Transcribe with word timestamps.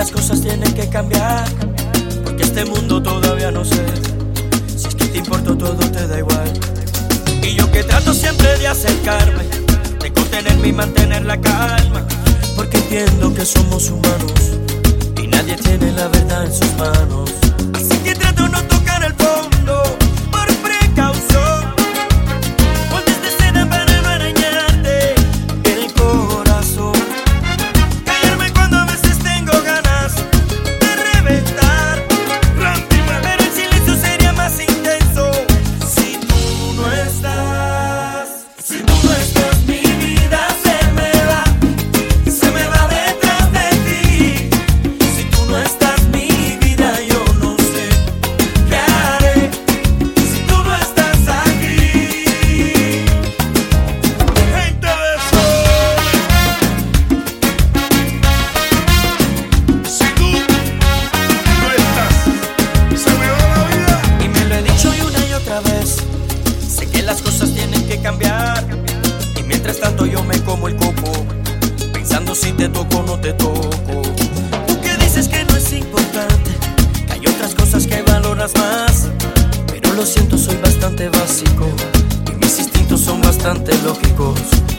las 0.00 0.10
cosas 0.12 0.40
tienen 0.40 0.72
que 0.72 0.88
cambiar. 0.88 1.44
Porque 2.24 2.44
este 2.44 2.64
mundo 2.64 3.02
todavía 3.02 3.50
no 3.50 3.62
sé. 3.66 3.84
Si 4.74 4.88
es 4.88 4.94
que 4.94 5.04
te 5.04 5.18
importa 5.18 5.54
todo, 5.58 5.76
te 5.76 6.08
da 6.08 6.18
igual. 6.18 6.50
Y 7.42 7.54
yo 7.54 7.70
que 7.70 7.84
trato 7.84 8.14
siempre 8.14 8.48
de 8.56 8.66
acercarme, 8.66 9.44
de 10.00 10.10
contenerme 10.10 10.68
y 10.68 10.72
mantener 10.72 11.26
la 11.26 11.38
calma. 11.38 12.06
Porque 12.56 12.78
entiendo 12.78 13.34
que 13.34 13.44
somos 13.44 13.90
humanos 13.90 14.32
y 15.22 15.26
nadie 15.26 15.56
tiene 15.56 15.92
la 15.92 16.08
verdad 16.08 16.46
en 16.46 16.54
sus 16.54 16.72
manos. 16.78 17.30
Así 17.74 17.98
que 18.02 18.14
trato 18.14 18.48
no 18.48 18.58
tocar. 18.62 18.79
bastante 83.50 83.76
lógicos. 83.82 84.69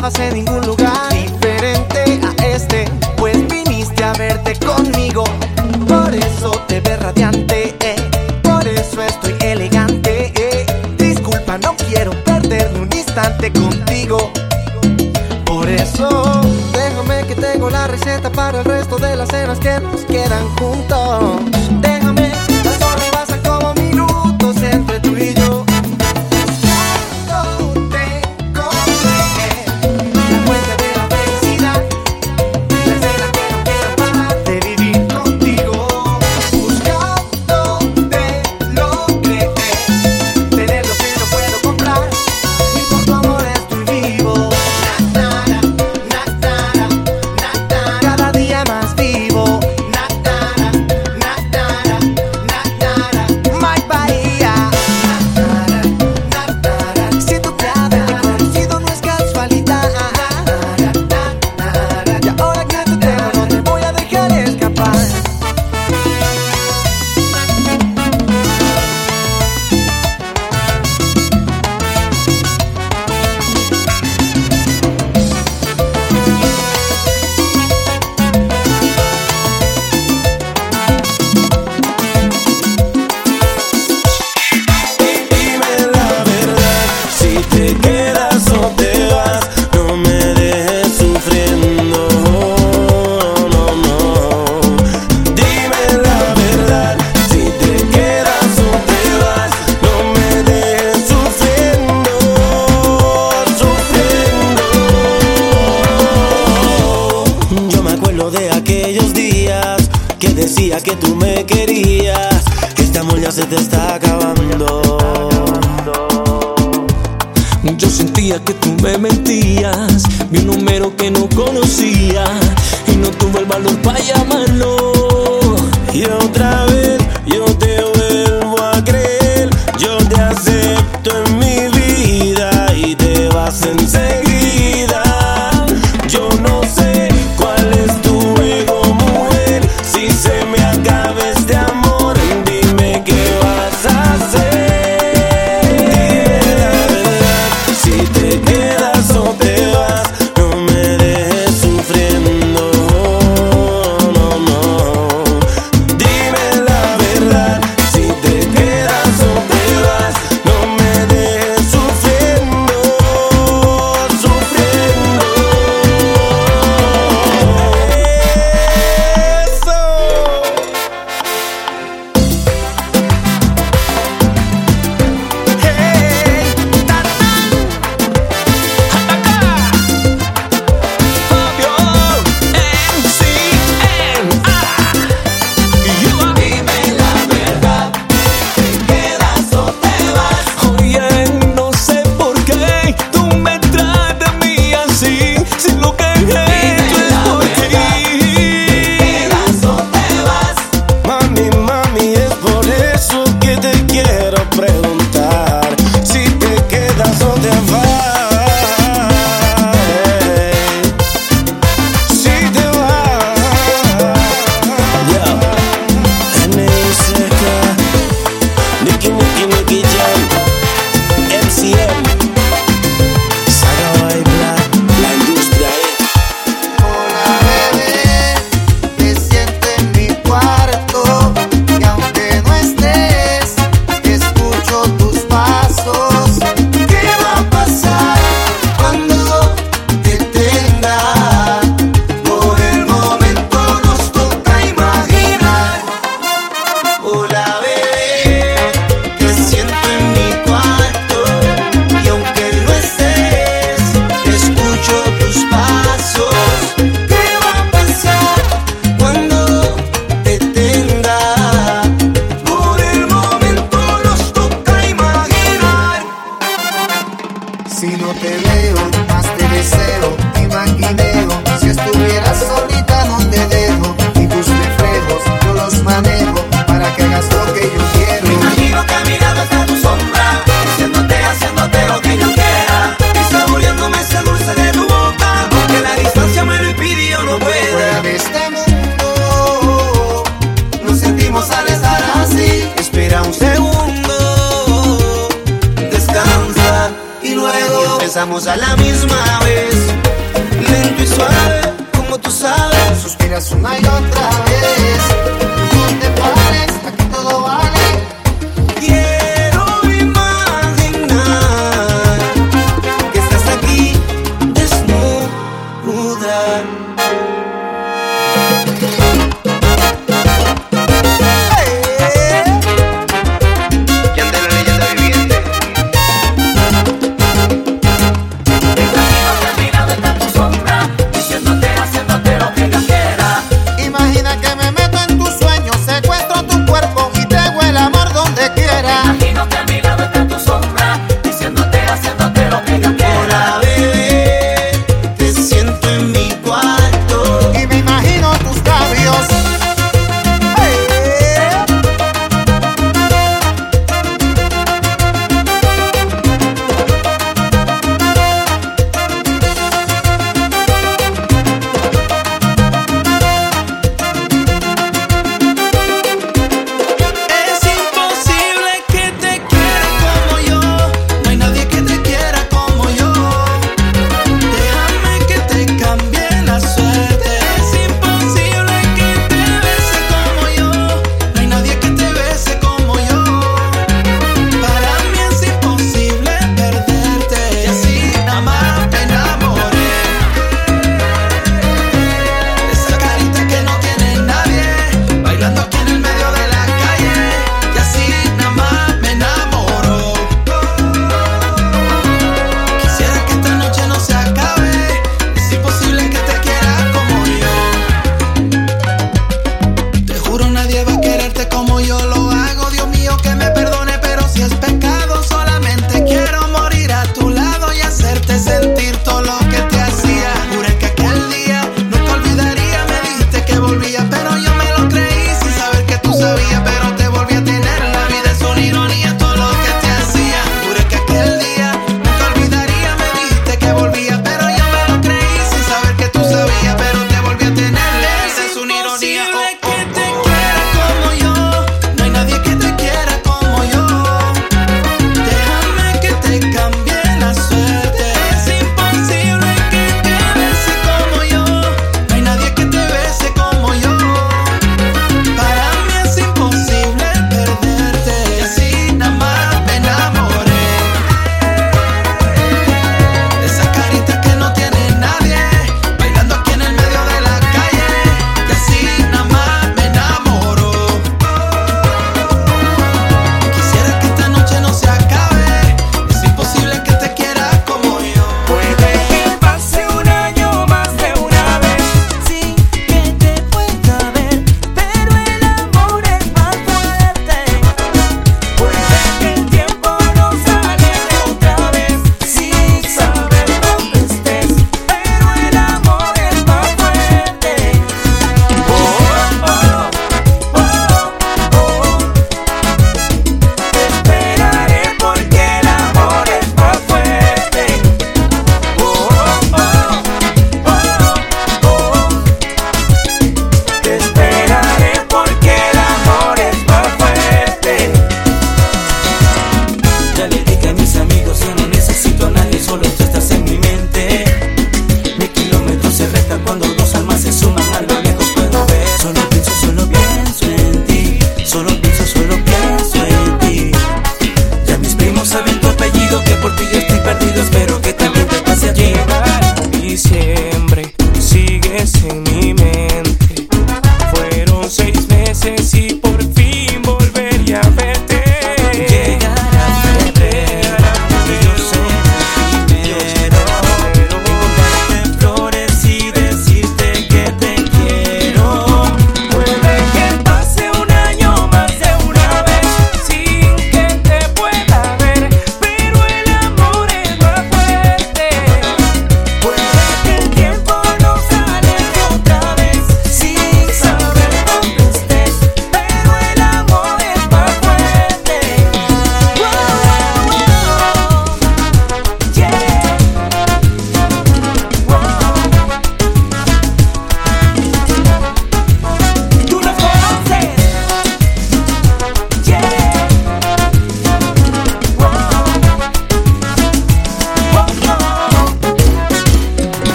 estabas 0.00 0.18
en 0.20 0.34
ningún 0.34 0.66
lugar 0.66 1.12
diferente 1.12 2.20
a 2.38 2.46
este, 2.46 2.86
pues 3.18 3.36
viniste 3.48 4.02
a 4.02 4.14
verte 4.14 4.54
conmigo. 4.64 5.24
Por 5.86 6.14
eso 6.14 6.52
te 6.68 6.80
ves 6.80 6.98
radiante, 7.00 7.76
eh. 7.80 7.96
por 8.42 8.66
eso 8.66 9.02
estoy 9.02 9.34
elegante. 9.42 10.32
Eh. 10.36 10.66
Disculpa, 10.96 11.58
no 11.58 11.76
quiero 11.76 12.12
perderme 12.24 12.80
un 12.80 12.90
instante 12.96 13.52
contigo. 13.52 14.32
Por 15.44 15.68
eso, 15.68 16.40
déjame 16.72 17.26
que 17.26 17.34
tengo 17.34 17.68
la 17.68 17.86
receta 17.86 18.30
para 18.32 18.60
el 18.60 18.64
resto 18.64 18.96
de 18.96 19.16
las 19.16 19.28
cenas 19.28 19.58
que 19.58 19.80
nos 19.80 20.00
quedan 20.06 20.48
juntos. 20.56 21.42
Déjame 21.82 22.39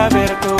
haber 0.00 0.40
tú. 0.40 0.59